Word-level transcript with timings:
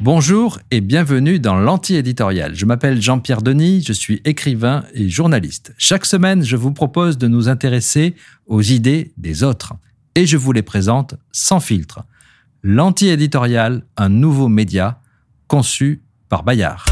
Bonjour 0.00 0.58
et 0.70 0.80
bienvenue 0.80 1.38
dans 1.38 1.56
l'anti-éditorial. 1.56 2.54
Je 2.54 2.66
m'appelle 2.66 3.00
Jean-Pierre 3.00 3.42
Denis, 3.42 3.82
je 3.86 3.92
suis 3.92 4.20
écrivain 4.24 4.84
et 4.92 5.08
journaliste. 5.08 5.74
Chaque 5.78 6.04
semaine, 6.04 6.44
je 6.44 6.56
vous 6.56 6.72
propose 6.72 7.16
de 7.16 7.26
nous 7.26 7.48
intéresser 7.48 8.14
aux 8.46 8.62
idées 8.62 9.12
des 9.16 9.42
autres 9.42 9.74
et 10.14 10.26
je 10.26 10.36
vous 10.36 10.52
les 10.52 10.62
présente 10.62 11.14
sans 11.32 11.60
filtre. 11.60 12.04
L'anti-éditorial, 12.62 13.82
un 13.96 14.08
nouveau 14.08 14.48
média 14.48 15.00
conçu 15.48 16.02
par 16.28 16.42
Bayard. 16.42 16.84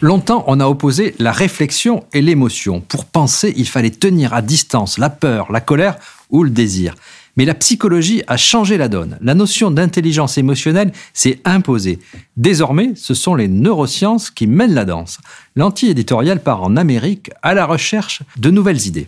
Longtemps, 0.00 0.44
on 0.46 0.60
a 0.60 0.66
opposé 0.66 1.16
la 1.18 1.32
réflexion 1.32 2.04
et 2.12 2.22
l'émotion. 2.22 2.80
Pour 2.80 3.04
penser, 3.04 3.52
il 3.56 3.66
fallait 3.66 3.90
tenir 3.90 4.32
à 4.32 4.42
distance 4.42 4.96
la 4.96 5.10
peur, 5.10 5.50
la 5.50 5.60
colère 5.60 5.98
ou 6.30 6.44
le 6.44 6.50
désir. 6.50 6.94
Mais 7.38 7.44
la 7.44 7.54
psychologie 7.54 8.24
a 8.26 8.36
changé 8.36 8.76
la 8.76 8.88
donne. 8.88 9.16
La 9.22 9.36
notion 9.36 9.70
d'intelligence 9.70 10.38
émotionnelle 10.38 10.90
s'est 11.14 11.38
imposée. 11.44 12.00
Désormais, 12.36 12.90
ce 12.96 13.14
sont 13.14 13.36
les 13.36 13.46
neurosciences 13.46 14.28
qui 14.28 14.48
mènent 14.48 14.74
la 14.74 14.84
danse. 14.84 15.20
L'anti-éditorial 15.54 16.42
part 16.42 16.64
en 16.64 16.76
Amérique 16.76 17.30
à 17.42 17.54
la 17.54 17.64
recherche 17.64 18.22
de 18.38 18.50
nouvelles 18.50 18.88
idées. 18.88 19.06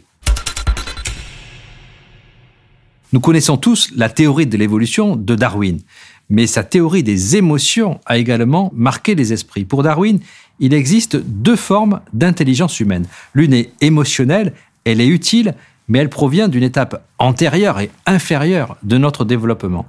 Nous 3.13 3.19
connaissons 3.19 3.57
tous 3.57 3.91
la 3.97 4.09
théorie 4.09 4.47
de 4.47 4.57
l'évolution 4.57 5.17
de 5.17 5.35
Darwin, 5.35 5.81
mais 6.29 6.47
sa 6.47 6.63
théorie 6.63 7.03
des 7.03 7.37
émotions 7.37 7.99
a 8.07 8.17
également 8.17 8.71
marqué 8.77 9.17
les 9.17 9.33
esprits. 9.33 9.65
Pour 9.65 9.83
Darwin, 9.83 10.21
il 10.61 10.73
existe 10.73 11.17
deux 11.17 11.57
formes 11.57 12.01
d'intelligence 12.13 12.79
humaine. 12.79 13.07
L'une 13.35 13.55
est 13.55 13.73
émotionnelle, 13.81 14.53
elle 14.85 15.01
est 15.01 15.09
utile, 15.09 15.57
mais 15.91 15.99
elle 15.99 16.09
provient 16.09 16.49
d'une 16.49 16.63
étape 16.63 17.05
antérieure 17.19 17.81
et 17.81 17.91
inférieure 18.07 18.77
de 18.85 18.97
notre 18.97 19.25
développement. 19.25 19.87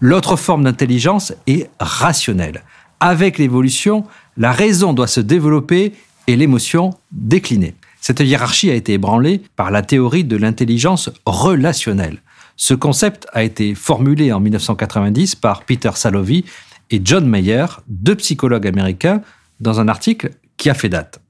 L'autre 0.00 0.36
forme 0.36 0.64
d'intelligence 0.64 1.34
est 1.48 1.68
rationnelle. 1.80 2.62
Avec 3.00 3.38
l'évolution, 3.38 4.04
la 4.36 4.52
raison 4.52 4.92
doit 4.92 5.08
se 5.08 5.20
développer 5.20 5.94
et 6.28 6.36
l'émotion 6.36 6.90
décliner. 7.10 7.74
Cette 8.00 8.20
hiérarchie 8.20 8.70
a 8.70 8.74
été 8.74 8.94
ébranlée 8.94 9.42
par 9.56 9.72
la 9.72 9.82
théorie 9.82 10.24
de 10.24 10.36
l'intelligence 10.36 11.10
relationnelle. 11.26 12.22
Ce 12.56 12.74
concept 12.74 13.26
a 13.32 13.42
été 13.42 13.74
formulé 13.74 14.32
en 14.32 14.38
1990 14.38 15.34
par 15.34 15.64
Peter 15.64 15.90
Salovey 15.96 16.44
et 16.90 17.00
John 17.04 17.26
Mayer, 17.26 17.66
deux 17.88 18.14
psychologues 18.14 18.68
américains, 18.68 19.22
dans 19.60 19.80
un 19.80 19.88
article 19.88 20.30
qui 20.56 20.70
a 20.70 20.74
fait 20.74 20.88
date. 20.88 21.20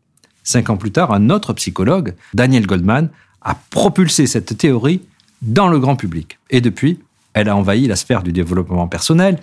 Cinq 0.42 0.69
ans 0.69 0.76
plus 0.76 0.92
tard, 0.92 1.12
un 1.12 1.30
autre 1.30 1.54
psychologue, 1.54 2.14
Daniel 2.34 2.66
Goldman, 2.66 3.08
a 3.44 3.54
propulsé 3.54 4.26
cette 4.26 4.56
théorie 4.56 5.02
dans 5.42 5.68
le 5.68 5.78
grand 5.78 5.96
public. 5.96 6.38
Et 6.50 6.60
depuis, 6.60 7.00
elle 7.34 7.48
a 7.48 7.56
envahi 7.56 7.86
la 7.86 7.96
sphère 7.96 8.22
du 8.22 8.32
développement 8.32 8.86
personnel, 8.88 9.40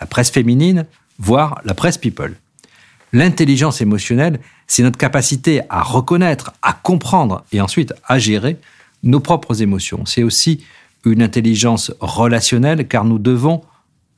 la 0.00 0.06
presse 0.06 0.30
féminine, 0.30 0.86
voire 1.18 1.60
la 1.64 1.74
presse 1.74 1.98
people. 1.98 2.34
L'intelligence 3.12 3.80
émotionnelle, 3.80 4.40
c'est 4.66 4.82
notre 4.82 4.98
capacité 4.98 5.60
à 5.68 5.82
reconnaître, 5.82 6.52
à 6.62 6.72
comprendre 6.72 7.44
et 7.52 7.60
ensuite 7.60 7.92
à 8.06 8.18
gérer 8.18 8.56
nos 9.02 9.20
propres 9.20 9.60
émotions. 9.60 10.06
C'est 10.06 10.22
aussi 10.22 10.64
une 11.04 11.22
intelligence 11.22 11.92
relationnelle 12.00 12.88
car 12.88 13.04
nous 13.04 13.18
devons 13.18 13.62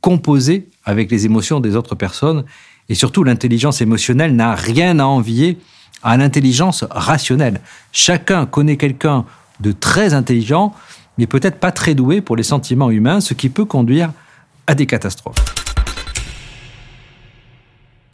composer 0.01 0.69
avec 0.85 1.11
les 1.11 1.27
émotions 1.27 1.61
des 1.61 1.77
autres 1.77 1.95
personnes 1.95 2.45
et 2.89 2.95
surtout 2.95 3.25
l'intelligence 3.25 3.81
émotionnelle 3.81 4.37
n'a 4.37 4.55
rien 4.55 4.99
à 4.99 5.05
envier 5.05 5.59
à 6.05 6.17
l'intelligence 6.17 6.85
rationnelle. 6.91 7.61
Chacun 7.93 8.47
connaît 8.47 8.77
quelqu'un 8.77 9.25
de 9.61 9.73
très 9.73 10.15
intelligent, 10.15 10.75
mais 11.19 11.27
peut-être 11.27 11.59
pas 11.59 11.73
très 11.73 11.95
doué 11.95 12.21
pour 12.21 12.37
les 12.37 12.43
sentiments 12.43 12.91
humains, 12.91 13.21
ce 13.21 13.35
qui 13.35 13.49
peut 13.49 13.65
conduire 13.65 14.13
à 14.67 14.75
des 14.75 14.87
catastrophes. 14.87 15.37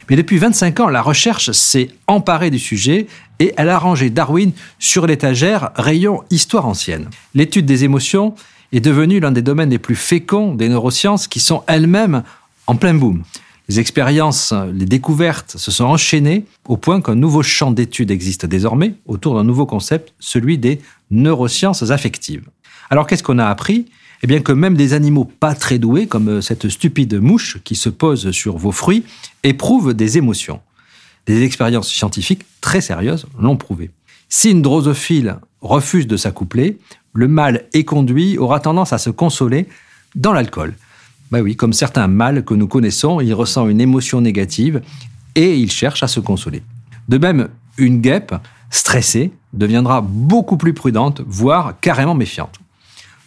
Mais 0.09 0.15
depuis 0.17 0.39
25 0.39 0.79
ans, 0.81 0.89
la 0.89 1.01
recherche 1.01 1.51
s'est 1.51 1.89
emparée 2.07 2.49
du 2.49 2.59
sujet 2.59 3.07
et 3.39 3.53
elle 3.55 3.69
a 3.69 3.77
rangé 3.77 4.09
Darwin 4.09 4.51
sur 4.77 5.07
l'étagère 5.07 5.71
rayon 5.75 6.23
histoire 6.29 6.65
ancienne. 6.65 7.09
L'étude 7.33 7.65
des 7.65 7.85
émotions 7.85 8.35
est 8.73 8.81
devenue 8.81 9.19
l'un 9.19 9.31
des 9.31 9.41
domaines 9.41 9.69
les 9.69 9.79
plus 9.79 9.95
féconds 9.95 10.53
des 10.53 10.69
neurosciences 10.69 11.27
qui 11.27 11.39
sont 11.39 11.63
elles-mêmes 11.67 12.23
en 12.67 12.75
plein 12.75 12.93
boom. 12.93 13.23
Les 13.71 13.79
expériences, 13.79 14.53
les 14.73 14.83
découvertes 14.83 15.55
se 15.57 15.71
sont 15.71 15.85
enchaînées 15.85 16.43
au 16.67 16.75
point 16.75 16.99
qu'un 16.99 17.15
nouveau 17.15 17.41
champ 17.41 17.71
d'études 17.71 18.11
existe 18.11 18.45
désormais 18.45 18.95
autour 19.05 19.35
d'un 19.35 19.45
nouveau 19.45 19.65
concept, 19.65 20.13
celui 20.19 20.57
des 20.57 20.81
neurosciences 21.09 21.89
affectives. 21.89 22.43
Alors 22.89 23.07
qu'est-ce 23.07 23.23
qu'on 23.23 23.39
a 23.39 23.45
appris? 23.45 23.85
Eh 24.23 24.27
bien 24.27 24.41
que 24.41 24.51
même 24.51 24.75
des 24.75 24.91
animaux 24.91 25.23
pas 25.23 25.55
très 25.55 25.79
doués, 25.79 26.05
comme 26.05 26.41
cette 26.41 26.67
stupide 26.67 27.13
mouche 27.21 27.59
qui 27.63 27.77
se 27.77 27.87
pose 27.87 28.31
sur 28.31 28.57
vos 28.57 28.73
fruits, 28.73 29.05
éprouvent 29.43 29.93
des 29.93 30.17
émotions. 30.17 30.59
Des 31.25 31.41
expériences 31.43 31.87
scientifiques 31.87 32.43
très 32.59 32.81
sérieuses 32.81 33.25
l'ont 33.39 33.55
prouvé. 33.55 33.89
Si 34.27 34.51
une 34.51 34.61
drosophile 34.61 35.37
refuse 35.61 36.07
de 36.07 36.17
s'accoupler, 36.17 36.77
le 37.13 37.29
mâle 37.29 37.63
éconduit 37.71 38.37
aura 38.37 38.59
tendance 38.59 38.91
à 38.91 38.97
se 38.97 39.11
consoler 39.11 39.69
dans 40.15 40.33
l'alcool. 40.33 40.73
Ben 41.31 41.41
oui, 41.41 41.55
comme 41.55 41.71
certains 41.71 42.07
mâles 42.07 42.43
que 42.43 42.53
nous 42.53 42.67
connaissons, 42.67 43.21
il 43.21 43.33
ressent 43.33 43.69
une 43.69 43.79
émotion 43.79 44.19
négative 44.19 44.81
et 45.35 45.55
il 45.57 45.71
cherche 45.71 46.03
à 46.03 46.07
se 46.07 46.19
consoler. 46.19 46.61
De 47.07 47.17
même, 47.17 47.47
une 47.77 48.01
guêpe 48.01 48.35
stressée 48.69 49.31
deviendra 49.53 50.01
beaucoup 50.01 50.57
plus 50.57 50.73
prudente, 50.73 51.21
voire 51.25 51.79
carrément 51.79 52.15
méfiante. 52.15 52.59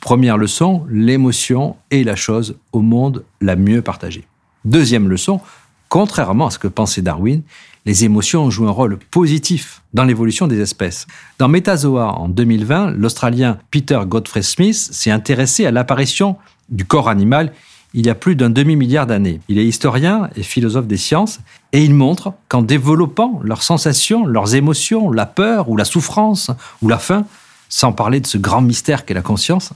Première 0.01 0.37
leçon, 0.37 0.85
l'émotion 0.91 1.77
est 1.91 2.03
la 2.03 2.15
chose 2.15 2.57
au 2.73 2.81
monde 2.81 3.25
la 3.41 3.57
mieux 3.57 3.81
partagée. 3.81 4.25
Deuxième 4.67 5.09
leçon, 5.09 5.41
contrairement 5.89 6.49
à 6.49 6.51
ce 6.51 6.59
que 6.59 6.69
pensait 6.69 7.01
Darwin, 7.01 7.43
les 7.87 8.05
émotions 8.05 8.51
jouent 8.51 8.69
un 8.69 8.71
rôle 8.71 8.99
positif 8.99 9.83
dans 9.95 10.05
l'évolution 10.05 10.47
des 10.47 10.61
espèces. 10.61 11.07
Dans 11.39 11.49
Metazoa 11.49 12.19
en 12.19 12.29
2020, 12.29 12.93
l'Australien 12.93 13.59
Peter 13.71 14.01
Godfrey 14.07 14.43
Smith 14.43 14.77
s'est 14.77 15.11
intéressé 15.11 15.65
à 15.65 15.71
l'apparition 15.71 16.37
du 16.69 16.85
corps 16.85 17.09
animal 17.09 17.53
il 17.95 18.05
y 18.07 18.11
a 18.11 18.15
plus 18.17 18.35
d'un 18.35 18.51
demi-milliard 18.51 19.07
d'années. 19.07 19.41
Il 19.49 19.59
est 19.59 19.65
historien 19.65 20.29
et 20.35 20.43
philosophe 20.43 20.89
des 20.89 20.97
sciences, 20.97 21.39
et 21.73 21.83
il 21.83 21.95
montre 21.95 22.35
qu'en 22.49 22.63
développant 22.63 23.41
leurs 23.43 23.63
sensations, 23.63 24.27
leurs 24.27 24.57
émotions, 24.57 25.11
la 25.13 25.27
peur 25.27 25.69
ou 25.69 25.77
la 25.77 25.85
souffrance 25.85 26.51
ou 26.83 26.89
la 26.89 26.99
faim, 26.99 27.25
sans 27.69 27.93
parler 27.93 28.21
de 28.21 28.27
ce 28.27 28.37
grand 28.37 28.61
mystère 28.61 29.05
qu'est 29.05 29.15
la 29.15 29.23
conscience, 29.23 29.73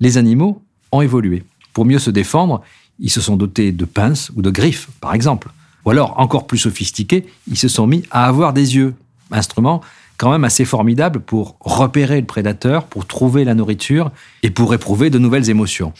les 0.00 0.18
animaux 0.18 0.60
ont 0.90 1.02
évolué. 1.02 1.44
Pour 1.72 1.84
mieux 1.84 2.00
se 2.00 2.10
défendre, 2.10 2.62
ils 2.98 3.10
se 3.10 3.20
sont 3.20 3.36
dotés 3.36 3.70
de 3.70 3.84
pinces 3.84 4.30
ou 4.34 4.42
de 4.42 4.50
griffes, 4.50 4.88
par 5.00 5.14
exemple. 5.14 5.48
Ou 5.84 5.90
alors, 5.90 6.18
encore 6.18 6.46
plus 6.46 6.58
sophistiqués, 6.58 7.26
ils 7.48 7.56
se 7.56 7.68
sont 7.68 7.86
mis 7.86 8.02
à 8.10 8.26
avoir 8.26 8.52
des 8.52 8.74
yeux, 8.74 8.94
instrument 9.30 9.80
quand 10.18 10.30
même 10.30 10.44
assez 10.44 10.64
formidable 10.64 11.20
pour 11.20 11.56
repérer 11.60 12.20
le 12.20 12.26
prédateur, 12.26 12.84
pour 12.84 13.06
trouver 13.06 13.44
la 13.44 13.54
nourriture 13.54 14.12
et 14.44 14.50
pour 14.50 14.74
éprouver 14.74 15.10
de 15.10 15.18
nouvelles 15.18 15.50
émotions. 15.50 15.92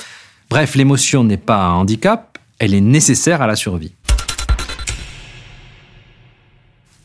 Bref, 0.52 0.74
l'émotion 0.74 1.24
n'est 1.24 1.38
pas 1.38 1.64
un 1.64 1.72
handicap, 1.76 2.38
elle 2.58 2.74
est 2.74 2.82
nécessaire 2.82 3.40
à 3.40 3.46
la 3.46 3.56
survie. 3.56 3.94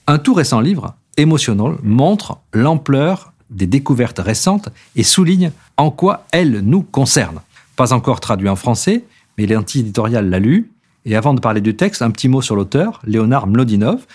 Un 0.06 0.18
tout 0.18 0.34
récent 0.34 0.59
livre, 0.59 0.96
Emotional, 1.16 1.78
montre 1.81 2.40
l'ampleur 2.52 3.31
des 3.50 3.66
découvertes 3.66 4.19
récentes 4.19 4.68
et 4.97 5.03
souligne 5.03 5.53
en 5.78 5.91
quoi 5.91 6.25
elles 6.34 6.59
nous 6.59 6.81
concernent. 6.81 7.40
Pas 7.78 7.94
encore 7.94 8.19
traduit 8.19 8.50
en 8.50 8.58
français, 8.58 9.06
mais 9.38 9.46
l'anti-éditorial 9.46 10.29
l'a 10.29 10.40
lu. 10.40 10.69
Et 11.06 11.16
avant 11.16 11.34
de 11.34 11.40
parler 11.40 11.62
du 11.62 11.74
texte, 11.74 12.02
un 12.02 12.12
petit 12.12 12.28
mot 12.28 12.41
sur 12.41 12.58
l'auteur, 12.58 13.00
Léonard 13.06 13.47
Mlodinov. 13.47 14.06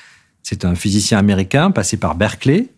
C'est 0.43 0.67
un 0.67 0.75
physicien 0.75 1.17
américain 1.17 1.71
passé 1.71 1.97
par 1.97 2.17
Berkeley, 2.17 2.69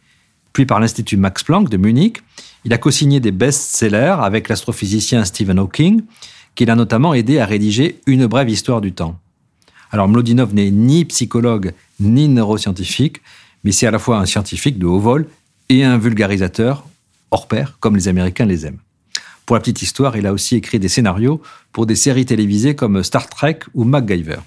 puis 0.53 0.67
par 0.67 0.79
l'Institut 0.79 1.17
Max 1.17 1.43
Planck 1.43 1.69
de 1.69 1.79
Munich. 1.79 2.23
Il 2.65 2.73
a 2.73 2.79
co-signé 2.79 3.19
des 3.19 3.33
best-sellers 3.33 4.19
avec 4.21 4.49
l'astrophysicien 4.49 5.25
Stephen 5.25 5.59
Hawking 5.59 6.03
qu'il 6.55 6.71
a 6.71 6.77
notamment 6.77 7.15
aidé 7.15 7.39
à 7.39 7.47
rédiger 7.47 8.01
Une 8.07 8.27
brève 8.27 8.49
histoire 8.49 8.81
du 8.81 8.93
temps. 8.93 9.19
Alors 9.91 10.09
Mlodinov 10.09 10.55
n'est 10.55 10.71
ni 10.71 11.05
psychologue 11.05 11.73
ni 12.01 12.29
neuroscientifique, 12.29 13.21
mais 13.63 13.73
c'est 13.73 13.87
à 13.87 13.91
la 13.91 13.99
fois 13.99 14.19
un 14.19 14.27
scientifique 14.27 14.79
de 14.79 14.87
haut 14.87 14.99
vol 14.99 15.29
et 15.69 15.85
un 15.85 15.99
vulgarisateur 15.99 16.87
hors 17.31 17.49
pair, 17.49 17.77
comme 17.81 17.97
les 17.97 18.09
Américains 18.09 18.47
les 18.47 18.67
aiment. 18.67 18.79
Pour 19.47 19.57
la 19.57 19.61
petite 19.61 19.83
histoire, 19.83 20.17
il 20.17 20.27
a 20.27 20.33
aussi 20.33 20.57
écrit 20.57 20.79
des 20.79 20.89
scénarios 20.89 21.43
pour 21.73 21.87
des 21.87 21.97
séries 21.97 22.27
télévisées 22.27 22.75
comme 22.75 23.03
Star 23.03 23.29
Trek 23.29 23.61
ou 23.75 23.85
MacGyver. 23.85 24.39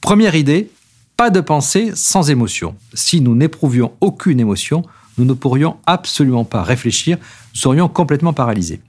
Première 0.00 0.34
idée, 0.34 0.70
pas 1.16 1.30
de 1.30 1.40
pensée 1.40 1.90
sans 1.94 2.30
émotion. 2.30 2.74
Si 2.94 3.20
nous 3.20 3.34
n'éprouvions 3.34 3.92
aucune 4.00 4.40
émotion, 4.40 4.82
nous 5.18 5.24
ne 5.24 5.32
pourrions 5.34 5.76
absolument 5.86 6.44
pas 6.44 6.62
réfléchir, 6.62 7.18
nous 7.18 7.60
serions 7.60 7.88
complètement 7.88 8.32
paralysés 8.32 8.80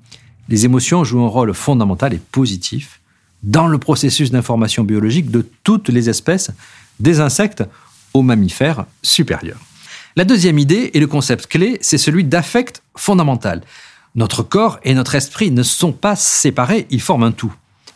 les 0.49 0.65
émotions 0.65 1.03
jouent 1.03 1.23
un 1.23 1.27
rôle 1.27 1.53
fondamental 1.53 2.13
et 2.13 2.21
positif 2.31 2.99
dans 3.43 3.67
le 3.67 3.77
processus 3.77 4.31
d'information 4.31 4.83
biologique 4.83 5.31
de 5.31 5.47
toutes 5.63 5.89
les 5.89 6.09
espèces, 6.09 6.51
des 6.99 7.21
insectes 7.21 7.63
aux 8.13 8.23
mammifères 8.23 8.85
supérieurs. 9.01 9.59
La 10.15 10.25
deuxième 10.25 10.59
idée 10.59 10.91
et 10.93 10.99
le 10.99 11.07
concept 11.07 11.47
clé, 11.47 11.77
c'est 11.81 11.97
celui 11.97 12.23
d'affect 12.23 12.81
fondamental. 12.97 13.61
Notre 14.15 14.43
corps 14.43 14.79
et 14.83 14.93
notre 14.93 15.15
esprit 15.15 15.51
ne 15.51 15.63
sont 15.63 15.93
pas 15.93 16.15
séparés, 16.15 16.87
ils 16.89 17.01
forment 17.01 17.23
un 17.23 17.31
tout. 17.31 17.53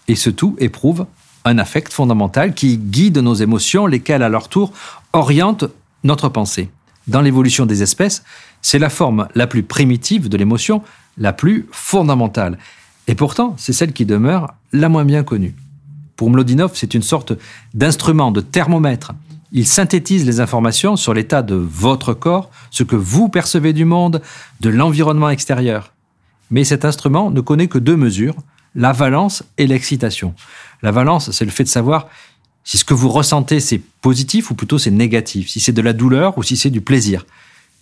Et 0.07 0.15
ce 0.15 0.29
tout 0.29 0.55
éprouve 0.59 1.07
un 1.45 1.57
affect 1.57 1.91
fondamental 1.91 2.53
qui 2.53 2.77
guide 2.77 3.17
nos 3.17 3.33
émotions, 3.33 3.85
lesquelles 3.85 4.23
à 4.23 4.29
leur 4.29 4.47
tour 4.47 4.71
orientent 5.11 5.65
notre 6.05 6.29
pensée. 6.29 6.69
Dans 7.07 7.19
l'évolution 7.19 7.65
des 7.65 7.83
espèces, 7.83 8.23
c'est 8.61 8.79
la 8.79 8.89
forme 8.89 9.27
la 9.35 9.47
plus 9.47 9.63
primitive 9.63 10.29
de 10.29 10.37
l'émotion, 10.37 10.81
la 11.17 11.33
plus 11.33 11.67
fondamentale. 11.71 12.57
Et 13.07 13.15
pourtant, 13.15 13.55
c'est 13.57 13.73
celle 13.73 13.93
qui 13.93 14.05
demeure 14.05 14.53
la 14.71 14.89
moins 14.89 15.05
bien 15.05 15.23
connue. 15.23 15.55
Pour 16.15 16.29
Mlodinov, 16.29 16.71
c'est 16.73 16.93
une 16.93 17.01
sorte 17.01 17.33
d'instrument, 17.73 18.31
de 18.31 18.41
thermomètre. 18.41 19.13
Il 19.51 19.67
synthétise 19.67 20.25
les 20.25 20.39
informations 20.39 20.95
sur 20.95 21.13
l'état 21.13 21.41
de 21.41 21.55
votre 21.55 22.13
corps, 22.13 22.49
ce 22.71 22.83
que 22.83 22.95
vous 22.95 23.29
percevez 23.29 23.73
du 23.73 23.85
monde, 23.85 24.21
de 24.61 24.69
l'environnement 24.69 25.29
extérieur. 25.29 25.93
Mais 26.49 26.63
cet 26.63 26.85
instrument 26.85 27.29
ne 27.29 27.41
connaît 27.41 27.67
que 27.67 27.77
deux 27.77 27.95
mesures, 27.95 28.35
la 28.75 28.91
valence 28.91 29.43
et 29.57 29.67
l'excitation. 29.67 30.33
La 30.81 30.91
valence, 30.91 31.31
c'est 31.31 31.45
le 31.45 31.51
fait 31.51 31.63
de 31.63 31.69
savoir 31.69 32.07
si 32.63 32.77
ce 32.77 32.85
que 32.85 32.93
vous 32.93 33.09
ressentez, 33.09 33.59
c'est 33.59 33.81
positif 34.01 34.49
ou 34.49 34.55
plutôt 34.55 34.77
c'est 34.77 34.91
négatif, 34.91 35.49
si 35.49 35.59
c'est 35.59 35.73
de 35.73 35.81
la 35.81 35.93
douleur 35.93 36.37
ou 36.37 36.43
si 36.43 36.55
c'est 36.55 36.69
du 36.69 36.81
plaisir. 36.81 37.25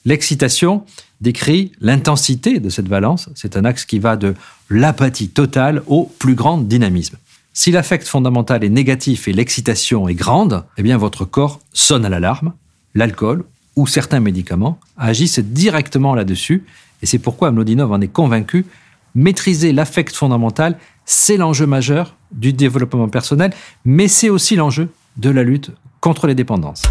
L'excitation 0.06 0.84
décrit 1.22 1.72
l'intensité 1.80 2.60
de 2.60 2.70
cette 2.70 2.88
valence. 2.88 3.30
C'est 3.36 3.56
un 3.56 3.66
axe 3.66 3.86
qui 3.86 4.00
va 4.00 4.16
de 4.16 4.34
l'apathie 4.70 5.30
totale 5.30 5.84
au 5.88 6.12
plus 6.20 6.36
grand 6.36 6.58
dynamisme. 6.58 7.18
Si 7.54 7.72
l'affect 7.72 8.08
fondamental 8.08 8.64
est 8.64 8.70
négatif 8.70 9.28
et 9.28 9.34
l'excitation 9.34 10.08
est 10.08 10.16
grande, 10.16 10.64
eh 10.78 10.84
bien 10.84 10.98
votre 10.98 11.26
corps 11.26 11.60
sonne 11.74 12.06
à 12.06 12.10
l'alarme. 12.10 12.54
L'alcool 12.96 13.44
ou 13.76 13.88
certains 13.88 14.20
médicaments 14.20 14.80
agissent 14.98 15.40
directement 15.40 16.16
là-dessus. 16.16 16.64
Et 17.02 17.06
c'est 17.06 17.20
pourquoi 17.20 17.52
Mlodinov 17.52 17.92
en 17.92 18.02
est 18.02 18.08
convaincu. 18.08 18.66
Maîtriser 19.14 19.74
l'affect 19.74 20.16
fondamental, 20.16 20.78
c'est 21.06 21.38
l'enjeu 21.38 21.66
majeur 21.66 22.16
du 22.32 22.54
développement 22.54 23.10
personnel, 23.10 23.54
mais 23.84 24.08
c'est 24.08 24.30
aussi 24.30 24.56
l'enjeu 24.56 24.90
de 25.18 25.30
la 25.30 25.44
lutte 25.44 25.72
contre 26.00 26.28
les 26.28 26.36
dépendances. 26.36 26.84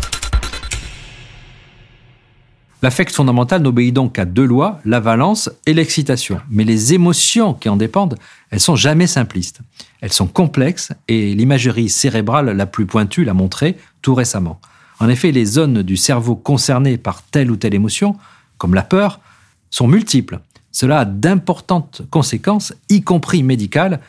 L'affect 2.82 3.14
fondamental 3.14 3.60
n'obéit 3.60 3.92
donc 3.92 4.14
qu'à 4.14 4.24
deux 4.24 4.46
lois, 4.46 4.80
la 4.86 5.00
valence 5.00 5.50
et 5.66 5.74
l'excitation. 5.74 6.40
Mais 6.50 6.64
les 6.64 6.94
émotions 6.94 7.52
qui 7.52 7.68
en 7.68 7.76
dépendent, 7.76 8.16
elles 8.50 8.60
sont 8.60 8.76
jamais 8.76 9.06
simplistes. 9.06 9.60
Elles 10.00 10.12
sont 10.12 10.26
complexes 10.26 10.92
et 11.06 11.34
l'imagerie 11.34 11.90
cérébrale 11.90 12.56
la 12.56 12.64
plus 12.64 12.86
pointue 12.86 13.24
l'a 13.24 13.34
montré 13.34 13.76
tout 14.00 14.14
récemment. 14.14 14.60
En 14.98 15.10
effet, 15.10 15.30
les 15.30 15.44
zones 15.44 15.82
du 15.82 15.98
cerveau 15.98 16.36
concernées 16.36 16.96
par 16.96 17.22
telle 17.22 17.50
ou 17.50 17.56
telle 17.56 17.74
émotion, 17.74 18.16
comme 18.56 18.74
la 18.74 18.82
peur, 18.82 19.20
sont 19.70 19.86
multiples. 19.86 20.40
Cela 20.72 21.00
a 21.00 21.04
d'importantes 21.04 22.02
conséquences, 22.10 22.72
y 22.88 23.02
compris 23.02 23.42
médicales, 23.42 24.00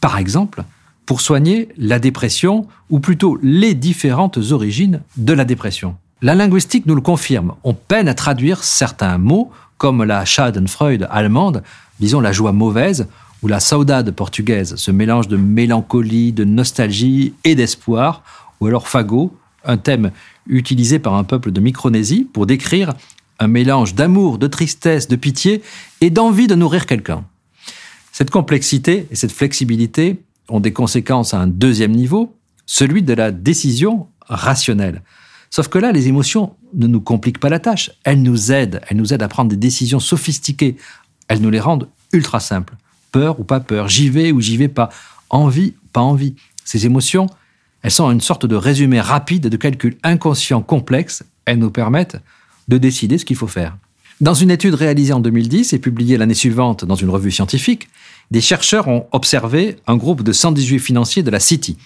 par 0.00 0.18
exemple, 0.18 0.64
pour 1.06 1.22
soigner 1.22 1.68
la 1.78 1.98
dépression, 1.98 2.66
ou 2.90 3.00
plutôt 3.00 3.38
les 3.42 3.74
différentes 3.74 4.38
origines 4.50 5.00
de 5.16 5.32
la 5.32 5.44
dépression. 5.44 5.96
La 6.22 6.34
linguistique 6.34 6.84
nous 6.84 6.94
le 6.94 7.00
confirme. 7.00 7.54
On 7.64 7.72
peine 7.72 8.06
à 8.06 8.12
traduire 8.12 8.62
certains 8.62 9.16
mots, 9.16 9.50
comme 9.78 10.04
la 10.04 10.26
Schadenfreude 10.26 11.08
allemande, 11.10 11.62
disons 11.98 12.20
la 12.20 12.30
joie 12.32 12.52
mauvaise, 12.52 13.08
ou 13.42 13.48
la 13.48 13.58
saudade 13.58 14.10
portugaise, 14.10 14.76
ce 14.76 14.90
mélange 14.90 15.28
de 15.28 15.38
mélancolie, 15.38 16.32
de 16.32 16.44
nostalgie 16.44 17.32
et 17.44 17.54
d'espoir, 17.54 18.22
ou 18.60 18.66
alors 18.66 18.86
fagot, 18.86 19.34
un 19.64 19.78
thème 19.78 20.10
utilisé 20.46 20.98
par 20.98 21.14
un 21.14 21.24
peuple 21.24 21.52
de 21.52 21.60
Micronésie 21.60 22.28
pour 22.30 22.44
décrire 22.44 22.92
un 23.38 23.46
mélange 23.46 23.94
d'amour, 23.94 24.36
de 24.36 24.46
tristesse, 24.46 25.08
de 25.08 25.16
pitié 25.16 25.62
et 26.02 26.10
d'envie 26.10 26.48
de 26.48 26.54
nourrir 26.54 26.84
quelqu'un. 26.84 27.24
Cette 28.12 28.30
complexité 28.30 29.06
et 29.10 29.16
cette 29.16 29.32
flexibilité 29.32 30.20
ont 30.50 30.60
des 30.60 30.74
conséquences 30.74 31.32
à 31.32 31.40
un 31.40 31.46
deuxième 31.46 31.92
niveau, 31.92 32.36
celui 32.66 33.02
de 33.02 33.14
la 33.14 33.30
décision 33.30 34.08
rationnelle. 34.28 35.00
Sauf 35.50 35.66
que 35.66 35.78
là, 35.78 35.90
les 35.90 36.06
émotions 36.06 36.54
ne 36.74 36.86
nous 36.86 37.00
compliquent 37.00 37.40
pas 37.40 37.48
la 37.48 37.58
tâche. 37.58 37.90
Elles 38.04 38.22
nous 38.22 38.52
aident. 38.52 38.80
Elles 38.88 38.96
nous 38.96 39.12
aident 39.12 39.22
à 39.22 39.28
prendre 39.28 39.50
des 39.50 39.56
décisions 39.56 39.98
sophistiquées. 39.98 40.76
Elles 41.26 41.40
nous 41.40 41.50
les 41.50 41.58
rendent 41.58 41.88
ultra 42.12 42.38
simples. 42.38 42.74
Peur 43.10 43.40
ou 43.40 43.44
pas 43.44 43.58
peur. 43.58 43.88
J'y 43.88 44.08
vais 44.08 44.30
ou 44.30 44.40
j'y 44.40 44.56
vais 44.56 44.68
pas. 44.68 44.90
Envie, 45.28 45.74
pas 45.92 46.00
envie. 46.00 46.36
Ces 46.64 46.86
émotions, 46.86 47.26
elles 47.82 47.90
sont 47.90 48.10
une 48.12 48.20
sorte 48.20 48.46
de 48.46 48.54
résumé 48.54 49.00
rapide 49.00 49.48
de 49.48 49.56
calculs 49.56 49.96
inconscients 50.04 50.62
complexes. 50.62 51.24
Elles 51.46 51.58
nous 51.58 51.70
permettent 51.70 52.18
de 52.68 52.78
décider 52.78 53.18
ce 53.18 53.24
qu'il 53.24 53.36
faut 53.36 53.48
faire. 53.48 53.76
Dans 54.20 54.34
une 54.34 54.52
étude 54.52 54.74
réalisée 54.74 55.14
en 55.14 55.20
2010 55.20 55.72
et 55.72 55.78
publiée 55.80 56.16
l'année 56.16 56.34
suivante 56.34 56.84
dans 56.84 56.94
une 56.94 57.10
revue 57.10 57.32
scientifique, 57.32 57.88
des 58.30 58.40
chercheurs 58.40 58.86
ont 58.86 59.06
observé 59.10 59.78
un 59.88 59.96
groupe 59.96 60.22
de 60.22 60.32
118 60.32 60.78
financiers 60.78 61.22
de 61.24 61.30
la 61.30 61.40
City. 61.40 61.76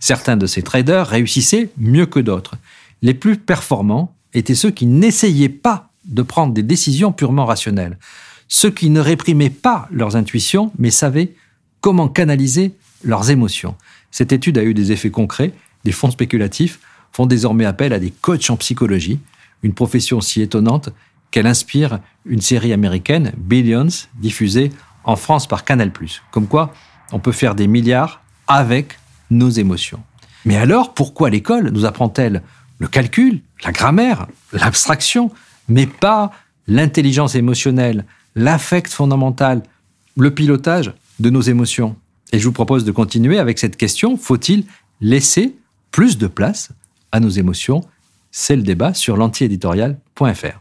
Certains 0.00 0.36
de 0.36 0.46
ces 0.46 0.62
traders 0.62 1.06
réussissaient 1.06 1.70
mieux 1.76 2.06
que 2.06 2.18
d'autres 2.18 2.56
les 3.02 3.14
plus 3.14 3.36
performants 3.36 4.14
étaient 4.32 4.54
ceux 4.54 4.70
qui 4.70 4.86
n'essayaient 4.86 5.48
pas 5.48 5.90
de 6.04 6.22
prendre 6.22 6.54
des 6.54 6.62
décisions 6.62 7.12
purement 7.12 7.44
rationnelles, 7.44 7.98
ceux 8.48 8.70
qui 8.70 8.90
ne 8.90 9.00
réprimaient 9.00 9.50
pas 9.50 9.88
leurs 9.90 10.16
intuitions, 10.16 10.72
mais 10.78 10.90
savaient 10.90 11.34
comment 11.80 12.08
canaliser 12.08 12.74
leurs 13.04 13.30
émotions. 13.30 13.76
Cette 14.10 14.32
étude 14.32 14.58
a 14.58 14.64
eu 14.64 14.74
des 14.74 14.92
effets 14.92 15.10
concrets. 15.10 15.52
Des 15.84 15.92
fonds 15.92 16.10
spéculatifs 16.10 16.78
font 17.12 17.26
désormais 17.26 17.64
appel 17.64 17.92
à 17.92 17.98
des 17.98 18.10
coachs 18.10 18.50
en 18.50 18.56
psychologie, 18.56 19.18
une 19.62 19.74
profession 19.74 20.20
si 20.20 20.42
étonnante 20.42 20.90
qu'elle 21.30 21.46
inspire 21.46 21.98
une 22.26 22.40
série 22.40 22.72
américaine, 22.72 23.32
Billions, 23.36 23.88
diffusée 24.20 24.70
en 25.04 25.16
France 25.16 25.46
par 25.46 25.64
Canal+. 25.64 25.90
Comme 26.30 26.46
quoi, 26.46 26.72
on 27.10 27.18
peut 27.18 27.32
faire 27.32 27.54
des 27.54 27.66
milliards 27.66 28.22
avec 28.46 28.98
nos 29.30 29.50
émotions. 29.50 30.02
Mais 30.44 30.56
alors, 30.56 30.94
pourquoi 30.94 31.30
l'école 31.30 31.70
nous 31.70 31.84
apprend-elle 31.84 32.42
le 32.82 32.88
calcul, 32.88 33.40
la 33.64 33.70
grammaire, 33.70 34.26
l'abstraction, 34.52 35.30
mais 35.68 35.86
pas 35.86 36.32
l'intelligence 36.66 37.36
émotionnelle, 37.36 38.04
l'affect 38.34 38.92
fondamental, 38.92 39.62
le 40.16 40.34
pilotage 40.34 40.92
de 41.20 41.30
nos 41.30 41.42
émotions. 41.42 41.94
Et 42.32 42.40
je 42.40 42.44
vous 42.44 42.52
propose 42.52 42.84
de 42.84 42.90
continuer 42.90 43.38
avec 43.38 43.60
cette 43.60 43.76
question, 43.76 44.16
faut-il 44.16 44.64
laisser 45.00 45.54
plus 45.92 46.18
de 46.18 46.26
place 46.26 46.70
à 47.12 47.20
nos 47.20 47.28
émotions? 47.28 47.82
C'est 48.32 48.56
le 48.56 48.62
débat 48.62 48.94
sur 48.94 49.16
l'antiéditorial.fr. 49.16 50.58